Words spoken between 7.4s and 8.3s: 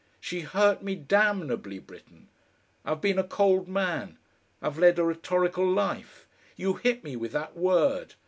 word!